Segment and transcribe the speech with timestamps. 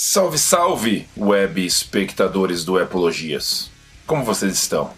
[0.00, 3.68] Salve, salve, web espectadores do Epologias.
[4.06, 4.94] Como vocês estão?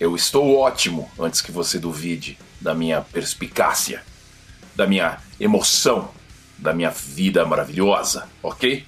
[0.00, 4.02] Eu estou ótimo, antes que você duvide da minha perspicácia,
[4.74, 6.10] da minha emoção,
[6.58, 8.84] da minha vida maravilhosa, ok?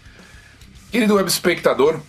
[0.90, 2.00] Querido web espectador,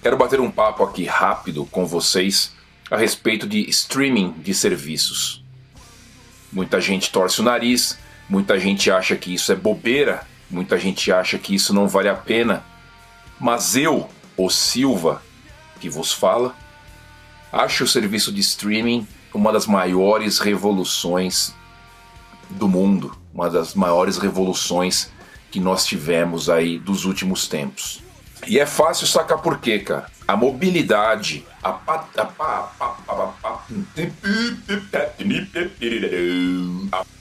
[0.00, 2.54] quero bater um papo aqui rápido com vocês
[2.88, 5.42] a respeito de streaming de serviços.
[6.52, 7.98] Muita gente torce o nariz,
[8.28, 12.14] muita gente acha que isso é bobeira, muita gente acha que isso não vale a
[12.14, 12.67] pena,
[13.40, 15.22] mas eu, o Silva,
[15.80, 16.54] que vos fala,
[17.52, 21.54] acho o serviço de streaming uma das maiores revoluções
[22.50, 25.10] do mundo, uma das maiores revoluções
[25.50, 28.02] que nós tivemos aí dos últimos tempos.
[28.46, 30.10] E é fácil sacar por quê, cara.
[30.26, 33.47] A mobilidade, a, a, a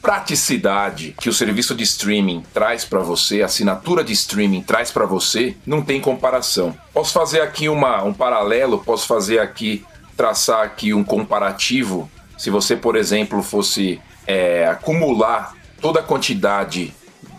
[0.02, 5.06] praticidade que o serviço de streaming traz para você, a assinatura de streaming traz para
[5.06, 6.78] você, não tem comparação.
[6.94, 12.10] Posso fazer aqui uma, um paralelo, posso fazer aqui, traçar aqui um comparativo.
[12.38, 16.94] Se você, por exemplo, fosse é, acumular toda a quantidade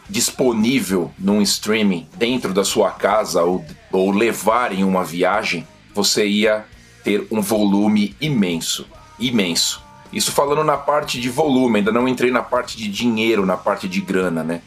[0.09, 6.65] disponível num streaming dentro da sua casa ou, ou levar em uma viagem, você ia
[7.03, 8.87] ter um volume imenso,
[9.19, 9.83] imenso.
[10.13, 13.89] Isso falando na parte de volume, ainda não entrei na parte de dinheiro, na parte
[13.89, 14.63] de grana, né?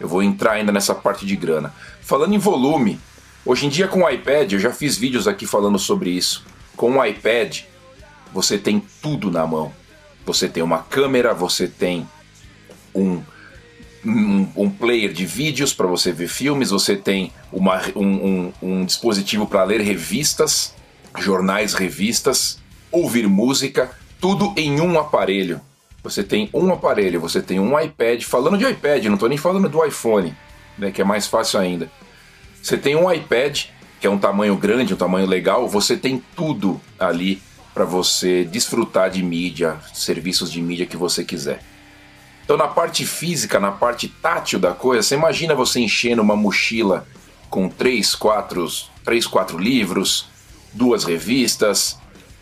[0.00, 1.74] Eu vou entrar ainda nessa parte de grana.
[2.00, 3.00] Falando em volume,
[3.44, 6.44] hoje em dia com o iPad, eu já fiz vídeos aqui falando sobre isso.
[6.76, 7.60] Com o iPad,
[8.32, 9.72] você tem tudo na mão.
[10.24, 12.08] Você tem uma câmera, você tem
[12.94, 13.22] um
[14.06, 18.84] um, um player de vídeos para você ver filmes, você tem uma, um, um, um
[18.84, 20.74] dispositivo para ler revistas,
[21.18, 22.58] jornais, revistas,
[22.96, 25.60] ouvir música, tudo em um aparelho.
[26.02, 28.22] Você tem um aparelho, você tem um iPad.
[28.22, 30.34] Falando de iPad, não estou nem falando do iPhone,
[30.78, 31.90] né, que é mais fácil ainda.
[32.62, 33.64] Você tem um iPad,
[34.00, 37.42] que é um tamanho grande, um tamanho legal, você tem tudo ali
[37.74, 41.62] para você desfrutar de mídia, serviços de mídia que você quiser.
[42.44, 47.06] Então, na parte física, na parte tátil da coisa, você imagina você enchendo uma mochila
[47.50, 48.66] com três, quatro,
[49.04, 50.26] três, quatro livros,
[50.72, 51.98] duas revistas,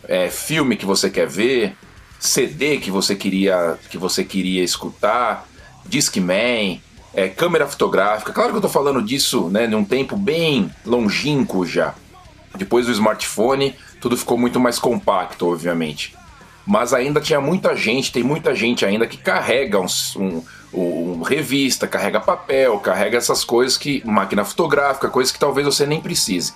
[0.07, 1.75] é, filme que você quer ver,
[2.19, 5.47] CD que você queria, que você queria escutar,
[5.85, 6.81] Discman,
[7.13, 8.33] é, câmera fotográfica.
[8.33, 11.93] Claro que eu estou falando disso né, num tempo bem longínquo já.
[12.57, 16.15] Depois do smartphone, tudo ficou muito mais compacto, obviamente
[16.65, 19.85] mas ainda tinha muita gente, tem muita gente ainda que carrega um,
[20.17, 24.01] um, um, revista, carrega papel, carrega essas coisas que.
[24.05, 26.53] máquina fotográfica, coisas que talvez você nem precise.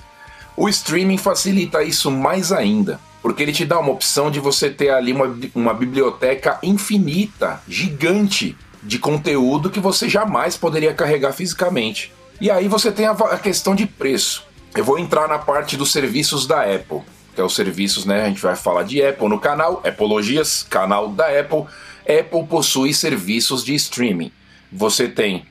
[0.60, 4.90] O streaming facilita isso mais ainda, porque ele te dá uma opção de você ter
[4.90, 12.12] ali uma, uma biblioteca infinita, gigante, de conteúdo que você jamais poderia carregar fisicamente.
[12.42, 14.46] E aí você tem a, a questão de preço.
[14.76, 17.04] Eu vou entrar na parte dos serviços da Apple
[17.34, 18.26] que é os serviços, né?
[18.26, 21.64] A gente vai falar de Apple no canal, Apologias, canal da Apple.
[22.02, 24.30] Apple possui serviços de streaming.
[24.70, 25.46] Você tem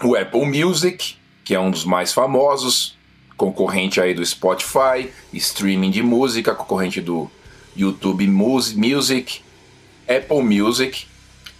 [0.00, 2.93] o Apple Music, que é um dos mais famosos,
[3.36, 7.30] concorrente aí do Spotify, streaming de música, concorrente do
[7.76, 9.40] YouTube Music,
[10.08, 11.06] Apple Music.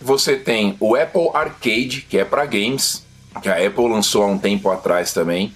[0.01, 3.05] Você tem o Apple Arcade, que é para games,
[3.43, 5.53] que a Apple lançou há um tempo atrás também.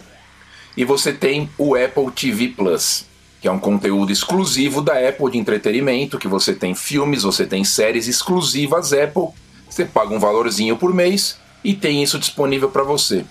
[0.76, 3.08] E você tem o Apple TV Plus
[3.40, 7.62] que é um conteúdo exclusivo da Apple de entretenimento, que você tem filmes, você tem
[7.62, 9.28] séries exclusivas Apple,
[9.68, 13.24] você paga um valorzinho por mês e tem isso disponível para você.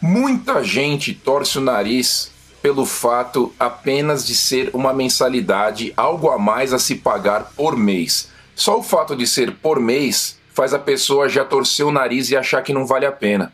[0.00, 2.31] Muita gente torce o nariz
[2.62, 8.30] pelo fato apenas de ser uma mensalidade, algo a mais a se pagar por mês.
[8.54, 12.36] Só o fato de ser por mês faz a pessoa já torcer o nariz e
[12.36, 13.52] achar que não vale a pena.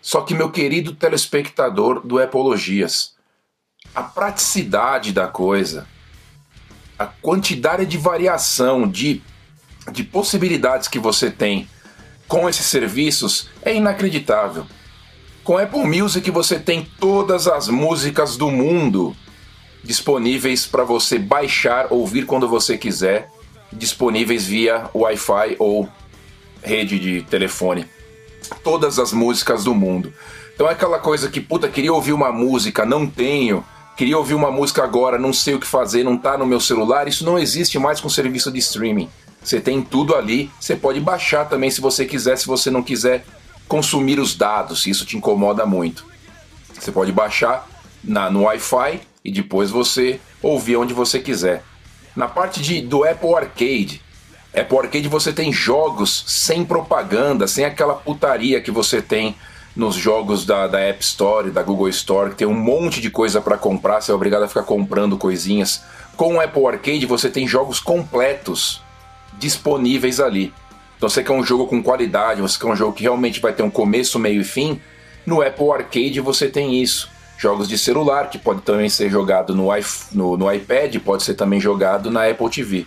[0.00, 3.14] Só que, meu querido telespectador do Epologias,
[3.94, 5.86] a praticidade da coisa,
[6.98, 9.20] a quantidade de variação, de,
[9.92, 11.68] de possibilidades que você tem
[12.26, 14.66] com esses serviços é inacreditável.
[15.48, 19.16] Com Apple Music você tem todas as músicas do mundo
[19.82, 23.30] disponíveis para você baixar, ouvir quando você quiser,
[23.72, 25.88] disponíveis via Wi-Fi ou
[26.62, 27.86] rede de telefone.
[28.62, 30.12] Todas as músicas do mundo.
[30.54, 33.64] Então é aquela coisa que, puta, queria ouvir uma música, não tenho
[33.96, 37.08] queria ouvir uma música agora, não sei o que fazer, não tá no meu celular,
[37.08, 39.08] isso não existe mais com serviço de streaming.
[39.42, 43.24] Você tem tudo ali, você pode baixar também se você quiser, se você não quiser
[43.68, 46.06] consumir os dados, se isso te incomoda muito.
[46.78, 47.68] Você pode baixar
[48.02, 51.62] na, no Wi-Fi e depois você ouvir onde você quiser.
[52.16, 54.02] Na parte de, do Apple Arcade,
[54.54, 59.36] Apple Arcade você tem jogos sem propaganda, sem aquela putaria que você tem
[59.76, 63.40] nos jogos da, da App Store, da Google Store, que tem um monte de coisa
[63.40, 65.82] para comprar, você é obrigado a ficar comprando coisinhas.
[66.16, 68.82] Com o Apple Arcade você tem jogos completos
[69.38, 70.52] disponíveis ali.
[70.98, 73.62] Então você quer um jogo com qualidade, você quer um jogo que realmente vai ter
[73.62, 74.80] um começo, meio e fim,
[75.24, 77.08] no Apple Arcade você tem isso.
[77.38, 79.68] Jogos de celular, que pode também ser jogado no,
[80.12, 82.84] no, no iPad, pode ser também jogado na Apple TV.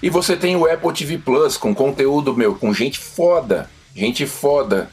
[0.00, 4.88] E você tem o Apple TV Plus com conteúdo meu, com gente foda, gente foda,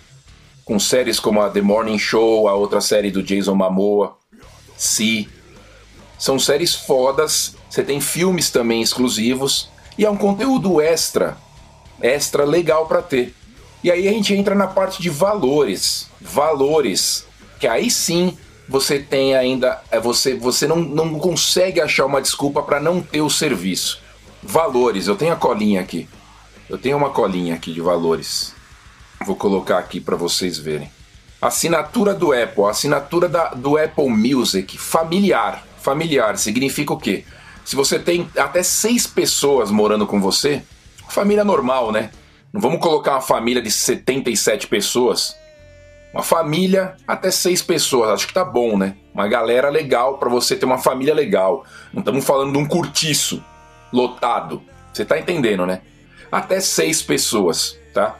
[0.65, 4.17] com séries como a The Morning Show, a outra série do Jason Momoa,
[4.75, 5.29] Si.
[6.17, 11.37] São séries fodas, você tem filmes também exclusivos e é um conteúdo extra,
[12.01, 13.33] extra legal para ter.
[13.83, 17.25] E aí a gente entra na parte de valores, valores,
[17.59, 18.38] que aí sim
[18.69, 23.21] você tem ainda, é você você não, não consegue achar uma desculpa para não ter
[23.21, 24.00] o serviço.
[24.44, 26.07] Valores, eu tenho a colinha aqui.
[26.69, 28.54] Eu tenho uma colinha aqui de valores.
[29.25, 30.89] Vou colocar aqui para vocês verem.
[31.42, 35.65] Assinatura do Apple, assinatura da, do Apple Music, familiar.
[35.81, 37.25] Familiar significa o quê?
[37.65, 40.63] Se você tem até seis pessoas morando com você,
[41.11, 42.09] família normal, né?
[42.51, 45.35] Não vamos colocar uma família de 77 pessoas.
[46.13, 48.95] Uma família até seis pessoas, acho que tá bom, né?
[49.13, 51.65] Uma galera legal para você ter uma família legal.
[51.93, 53.43] Não estamos falando de um curtiço
[53.93, 54.61] lotado.
[54.91, 55.81] Você tá entendendo, né?
[56.29, 58.17] Até seis pessoas, tá?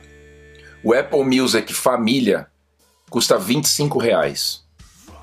[0.84, 2.48] O Apple Music Família
[3.10, 4.64] custa 25 reais.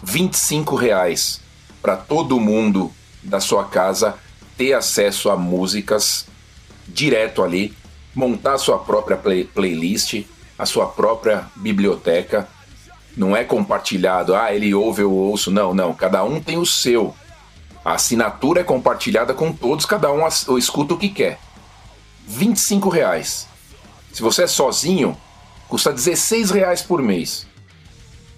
[0.02, 1.40] 25 reais
[1.80, 2.92] para todo mundo
[3.22, 4.14] da sua casa
[4.56, 6.26] ter acesso a músicas
[6.88, 7.74] direto ali,
[8.14, 10.24] montar a sua própria play playlist,
[10.58, 12.48] a sua própria biblioteca.
[13.16, 15.50] Não é compartilhado, ah, ele ouve, eu ouço.
[15.50, 15.92] Não, não.
[15.92, 17.14] Cada um tem o seu.
[17.84, 20.26] A assinatura é compartilhada com todos, cada um
[20.56, 21.38] escuta o que quer.
[22.26, 23.48] 25 reais.
[24.12, 25.16] Se você é sozinho,
[25.68, 27.46] Custa 16 reais por mês.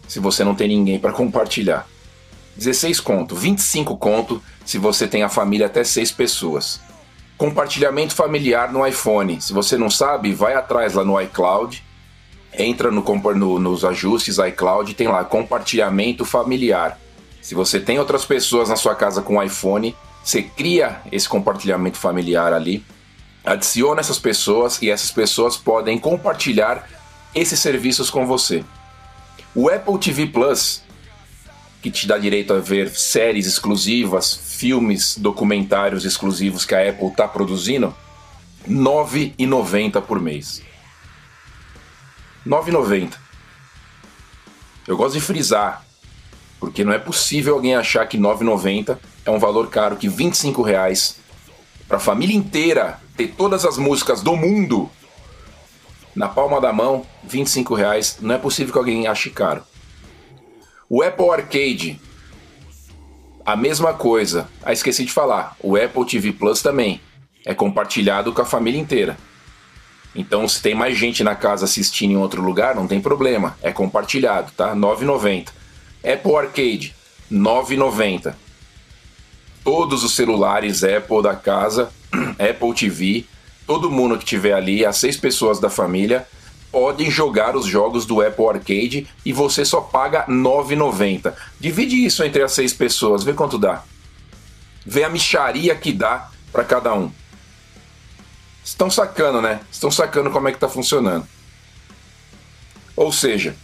[0.09, 1.87] Se você não tem ninguém para compartilhar.
[2.57, 6.81] 16 conto, 25 conto se você tem a família até 6 pessoas.
[7.41, 9.41] Compartilhamento familiar no iPhone.
[9.41, 11.83] Se você não sabe, vai atrás lá no iCloud,
[12.53, 13.03] entra no,
[13.35, 17.01] no, nos ajustes iCloud, tem lá compartilhamento familiar.
[17.41, 22.53] Se você tem outras pessoas na sua casa com iPhone, você cria esse compartilhamento familiar
[22.53, 22.85] ali,
[23.43, 26.87] adiciona essas pessoas e essas pessoas podem compartilhar
[27.35, 28.63] esses serviços com você.
[29.55, 30.83] O Apple TV Plus,
[31.81, 37.27] que te dá direito a ver séries exclusivas, filmes, documentários exclusivos que a Apple está
[37.27, 37.95] produzindo,
[38.67, 40.63] R$ 9,90 por mês.
[42.45, 43.15] R$ 9,90.
[44.87, 45.83] Eu gosto de frisar,
[46.59, 50.61] porque não é possível alguém achar que R$ 9,90 é um valor caro que 25
[50.61, 51.17] reais
[51.89, 54.91] para a família inteira ter todas as músicas do mundo
[56.15, 58.19] na palma da mão, 25 reais.
[58.21, 59.63] Não é possível que alguém ache caro.
[60.87, 61.99] O Apple Arcade,
[63.45, 64.49] a mesma coisa.
[64.63, 65.57] Ah, esqueci de falar.
[65.61, 67.01] O Apple TV Plus também
[67.45, 69.17] é compartilhado com a família inteira.
[70.15, 73.57] Então, se tem mais gente na casa assistindo em outro lugar, não tem problema.
[73.63, 74.75] É compartilhado, tá?
[74.75, 75.49] 9,90.
[76.05, 76.95] Apple Arcade,
[77.31, 78.35] 9,90.
[79.63, 81.93] Todos os celulares Apple da casa,
[82.39, 83.25] Apple TV,
[83.67, 86.27] todo mundo que tiver ali, as seis pessoas da família,
[86.71, 91.35] podem jogar os jogos do Apple Arcade e você só paga R$ 9,90.
[91.59, 93.83] Divide isso entre as seis pessoas, vê quanto dá.
[94.85, 97.11] Vê a micharia que dá para cada um.
[98.65, 99.61] Estão sacando, né?
[99.71, 101.27] Estão sacando como é que tá funcionando.
[102.97, 103.57] Ou seja,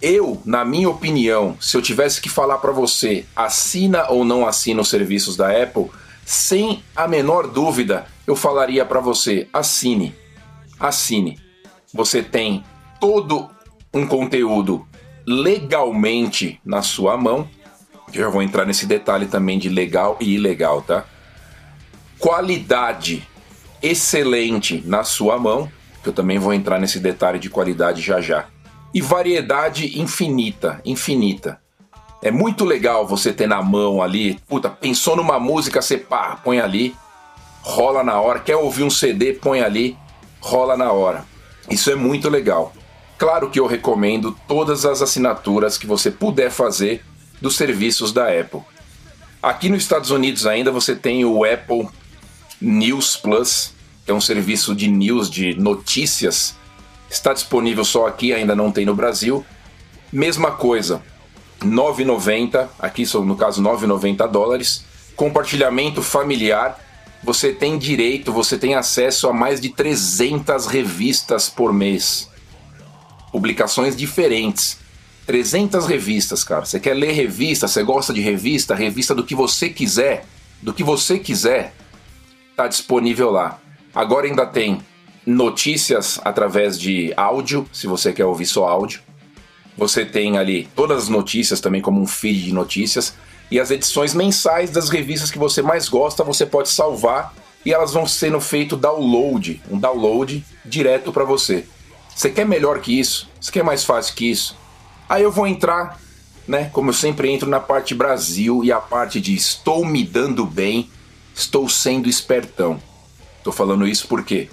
[0.00, 4.80] eu, na minha opinião, se eu tivesse que falar para você, assina ou não assina
[4.80, 5.90] os serviços da Apple,
[6.24, 10.14] sem a menor dúvida, eu falaria para você: assine,
[10.78, 11.47] assine.
[11.92, 12.64] Você tem
[13.00, 13.48] todo
[13.92, 14.86] um conteúdo
[15.26, 17.48] legalmente na sua mão.
[18.12, 21.04] Eu já vou entrar nesse detalhe também de legal e ilegal, tá?
[22.18, 23.26] Qualidade
[23.82, 25.70] excelente na sua mão,
[26.02, 28.46] que eu também vou entrar nesse detalhe de qualidade já já.
[28.92, 31.60] E variedade infinita, infinita.
[32.22, 36.58] É muito legal você ter na mão ali, puta, pensou numa música, você pá, põe
[36.58, 36.96] ali
[37.68, 38.40] rola na hora.
[38.40, 39.96] Quer ouvir um CD, põe ali,
[40.40, 41.24] rola na hora.
[41.70, 42.72] Isso é muito legal.
[43.18, 47.04] Claro que eu recomendo todas as assinaturas que você puder fazer
[47.40, 48.60] dos serviços da Apple.
[49.42, 51.88] Aqui nos Estados Unidos ainda você tem o Apple
[52.60, 53.72] News Plus,
[54.04, 56.56] que é um serviço de news, de notícias.
[57.10, 59.44] Está disponível só aqui, ainda não tem no Brasil.
[60.12, 61.02] Mesma coisa,
[61.60, 64.84] 9,90, aqui no caso 9,90 dólares.
[65.14, 66.78] Compartilhamento familiar
[67.22, 72.28] você tem direito, você tem acesso a mais de 300 revistas por mês.
[73.30, 74.78] publicações diferentes.
[75.26, 76.64] 300 revistas, cara.
[76.64, 80.24] Você quer ler revista, você gosta de revista, revista do que você quiser,
[80.62, 81.74] do que você quiser,
[82.56, 83.60] tá disponível lá.
[83.94, 84.80] Agora ainda tem
[85.26, 89.02] notícias através de áudio, se você quer ouvir só áudio.
[89.76, 93.14] Você tem ali todas as notícias também como um feed de notícias
[93.50, 97.92] e as edições mensais das revistas que você mais gosta, você pode salvar e elas
[97.92, 101.66] vão sendo feito download, um download direto para você.
[102.14, 103.28] Você quer melhor que isso?
[103.40, 104.56] Você quer mais fácil que isso?
[105.08, 105.98] Aí eu vou entrar,
[106.46, 110.44] né, como eu sempre entro na parte Brasil e a parte de estou me dando
[110.44, 110.90] bem,
[111.34, 112.82] estou sendo espertão.
[113.42, 114.50] Tô falando isso porque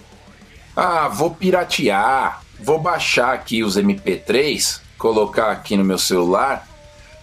[0.75, 6.67] ah, vou piratear, vou baixar aqui os MP3, colocar aqui no meu celular,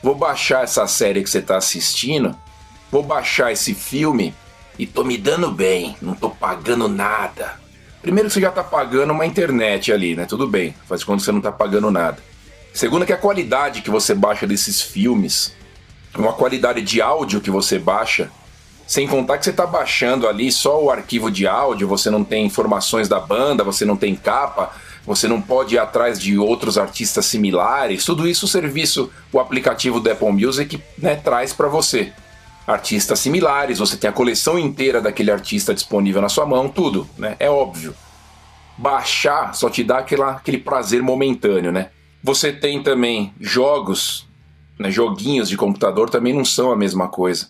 [0.02, 2.36] vou baixar essa série que você está assistindo,
[2.90, 4.34] vou baixar esse filme
[4.78, 7.60] e tô me dando bem, não tô pagando nada.
[8.02, 10.26] Primeiro que você já tá pagando uma internet ali, né?
[10.26, 12.18] Tudo bem, faz quando você não tá pagando nada.
[12.74, 15.54] Segundo que a qualidade que você baixa desses filmes,
[16.16, 18.30] uma qualidade de áudio que você baixa,
[18.86, 22.44] sem contar que você está baixando ali só o arquivo de áudio, você não tem
[22.44, 24.74] informações da banda, você não tem capa,
[25.06, 28.04] você não pode ir atrás de outros artistas similares.
[28.04, 32.12] Tudo isso o serviço, o aplicativo do Apple Music né, traz para você.
[32.66, 37.36] Artistas similares, você tem a coleção inteira daquele artista disponível na sua mão, tudo, né?
[37.40, 37.94] É óbvio.
[38.78, 41.90] Baixar só te dá aquela, aquele prazer momentâneo, né?
[42.22, 44.28] Você tem também jogos,
[44.78, 47.48] né, joguinhos de computador também não são a mesma coisa.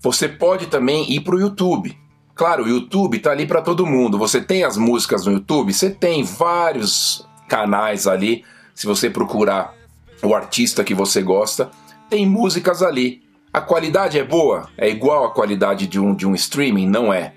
[0.00, 1.96] Você pode também ir para o YouTube.
[2.34, 4.18] Claro, o YouTube está ali para todo mundo.
[4.18, 5.72] Você tem as músicas no YouTube?
[5.72, 8.44] Você tem vários canais ali.
[8.74, 9.74] Se você procurar
[10.22, 11.70] o artista que você gosta,
[12.10, 13.22] tem músicas ali.
[13.52, 14.68] A qualidade é boa?
[14.76, 16.88] É igual à qualidade de um, de um streaming?
[16.88, 17.34] Não é.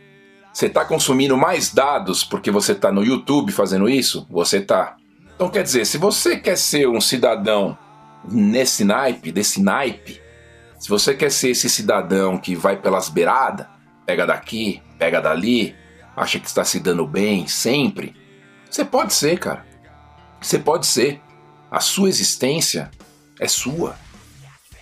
[0.51, 4.25] Você está consumindo mais dados porque você está no YouTube fazendo isso?
[4.31, 4.95] Você está.
[5.35, 7.77] Então quer dizer, se você quer ser um cidadão
[8.27, 10.19] nesse naipe, desse naipe,
[10.79, 13.67] se você quer ser esse cidadão que vai pelas beiradas,
[14.07, 15.75] pega daqui, pega dali,
[16.15, 18.15] acha que está se dando bem sempre,
[18.69, 19.65] você pode ser, cara.
[20.41, 21.21] Você pode ser.
[21.69, 22.89] A sua existência
[23.37, 23.95] é sua.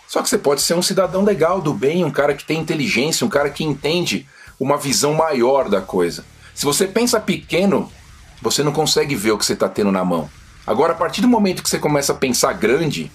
[0.08, 3.26] Só que você pode ser um cidadão legal, do bem, um cara que tem inteligência,
[3.26, 4.28] um cara que entende
[4.60, 6.24] uma visão maior da coisa.
[6.54, 7.92] Se você pensa pequeno,
[8.42, 10.30] você não consegue ver o que você está tendo na mão.
[10.68, 13.12] Agora, a partir do momento que você começa a pensar grande,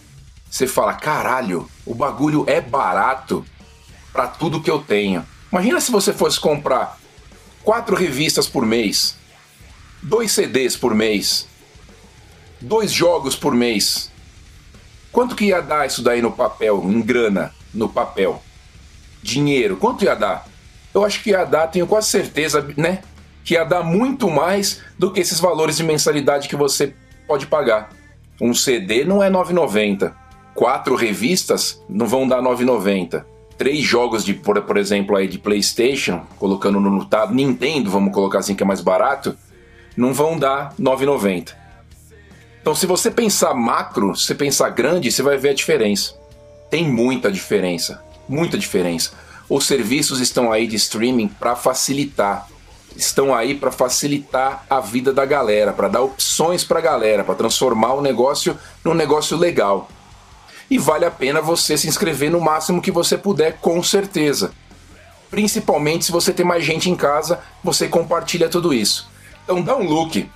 [0.50, 3.44] você fala: caralho, o bagulho é barato
[4.12, 5.24] para tudo que eu tenho.
[5.52, 6.98] Imagina se você fosse comprar
[7.62, 9.16] quatro revistas por mês,
[10.02, 11.46] dois CDs por mês,
[12.60, 14.10] dois jogos por mês.
[15.12, 18.42] Quanto que ia dar isso daí no papel, em grana, no papel?
[19.22, 20.46] Dinheiro, quanto ia dar?
[20.94, 23.02] Eu acho que ia dar, tenho quase certeza, né?
[23.44, 26.94] Que ia dar muito mais do que esses valores de mensalidade que você
[27.26, 27.90] pode pagar.
[28.40, 30.20] Um CD não é 9,90
[30.54, 33.24] quatro revistas não vão dar 9,90.
[33.60, 38.38] Três jogos de, por, por exemplo, aí de PlayStation, colocando no notado, Nintendo, vamos colocar
[38.38, 39.36] assim que é mais barato,
[39.94, 41.52] não vão dar 9,90.
[42.62, 46.14] Então, se você pensar macro, se pensar grande, você vai ver a diferença.
[46.70, 49.12] Tem muita diferença, muita diferença.
[49.46, 52.48] Os serviços estão aí de streaming para facilitar,
[52.96, 57.34] estão aí para facilitar a vida da galera, para dar opções para a galera, para
[57.34, 59.86] transformar o negócio num negócio legal
[60.70, 64.52] e vale a pena você se inscrever no máximo que você puder, com certeza.
[65.28, 69.10] Principalmente se você tem mais gente em casa, você compartilha tudo isso.
[69.44, 70.28] Então dá um look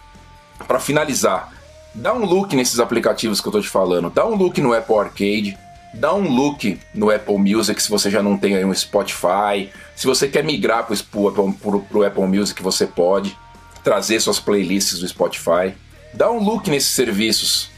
[0.67, 1.53] para finalizar.
[1.95, 4.11] Dá um look nesses aplicativos que eu tô te falando.
[4.11, 5.59] Dá um look no Apple Arcade,
[5.95, 9.71] dá um look no Apple Music se você já não tem aí um Spotify.
[9.95, 13.37] Se você quer migrar para o Apple Music, você pode
[13.85, 15.75] trazer suas playlists do Spotify.
[16.12, 17.74] Dá um look nesses serviços.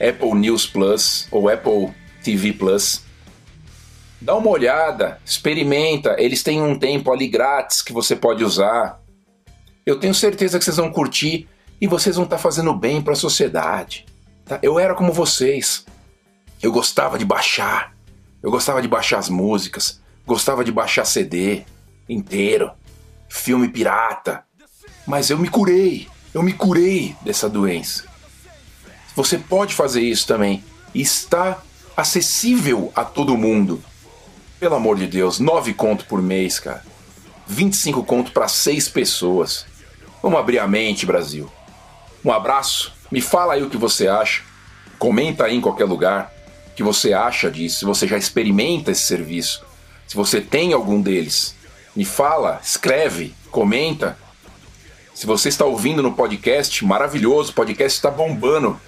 [0.00, 3.02] Apple News Plus ou Apple TV Plus.
[4.20, 9.00] Dá uma olhada, experimenta, eles têm um tempo ali grátis que você pode usar.
[9.84, 11.48] Eu tenho certeza que vocês vão curtir
[11.80, 14.06] e vocês vão estar tá fazendo bem para a sociedade.
[14.44, 14.58] Tá?
[14.62, 15.84] Eu era como vocês.
[16.62, 17.94] Eu gostava de baixar.
[18.42, 20.00] Eu gostava de baixar as músicas.
[20.26, 21.62] Gostava de baixar CD
[22.08, 22.70] inteiro.
[23.28, 24.44] Filme pirata.
[25.06, 26.08] Mas eu me curei.
[26.32, 28.04] Eu me curei dessa doença.
[29.16, 30.62] Você pode fazer isso também.
[30.94, 31.62] Está
[31.96, 33.82] acessível a todo mundo.
[34.60, 36.84] Pelo amor de Deus, 9 conto por mês, cara.
[37.46, 39.64] 25 conto para 6 pessoas.
[40.22, 41.50] Vamos abrir a mente, Brasil.
[42.22, 42.92] Um abraço.
[43.10, 44.42] Me fala aí o que você acha.
[44.98, 46.30] Comenta aí em qualquer lugar
[46.70, 47.78] o que você acha disso.
[47.78, 49.64] Se você já experimenta esse serviço.
[50.06, 51.54] Se você tem algum deles.
[51.94, 54.18] Me fala, escreve, comenta.
[55.14, 58.78] Se você está ouvindo no podcast, maravilhoso, o podcast está bombando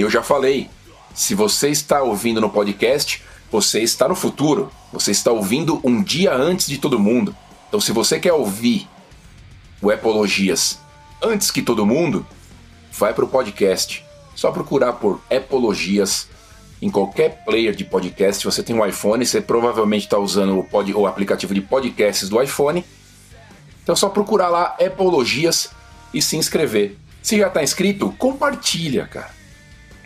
[0.00, 0.70] Eu já falei,
[1.14, 4.72] se você está ouvindo no podcast, você está no futuro.
[4.92, 7.36] Você está ouvindo um dia antes de todo mundo.
[7.68, 8.88] Então, se você quer ouvir
[9.82, 10.78] o Epologias
[11.22, 12.26] antes que todo mundo,
[12.92, 14.02] vai para o podcast.
[14.34, 16.28] Só procurar por Epologias
[16.80, 18.40] em qualquer player de podcast.
[18.40, 22.28] Se você tem um iPhone, você provavelmente está usando o, pod, o aplicativo de podcasts
[22.28, 22.82] do iPhone.
[23.82, 25.68] Então, só procurar lá Epologias
[26.14, 26.96] e se inscrever.
[27.22, 29.39] Se já está inscrito, compartilha, cara.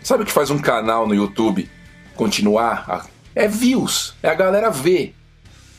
[0.04, 1.68] Sabe o que faz um canal no YouTube
[2.14, 2.84] continuar?
[2.86, 3.06] A...
[3.34, 5.14] É views, é a galera ver.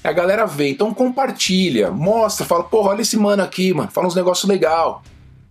[0.03, 0.69] É a galera ver.
[0.69, 5.03] Então compartilha, mostra, fala, porra, olha esse mano aqui, mano, fala uns negócios legal.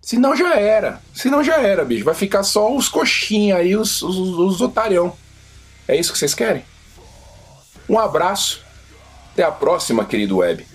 [0.03, 1.01] Se não já era.
[1.15, 2.05] Se não já era, bicho.
[2.05, 5.17] Vai ficar só os coxinha aí, os, os, os otarião.
[5.87, 6.65] É isso que vocês querem?
[7.89, 8.61] Um abraço.
[9.33, 10.67] Até a próxima, querido web.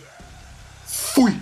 [0.87, 1.37] Fui!